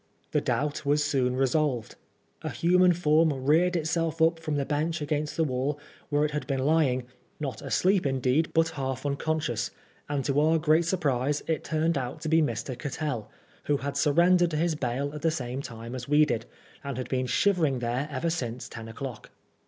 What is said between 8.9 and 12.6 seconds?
unconscious; and to our great surprise, it turned out to be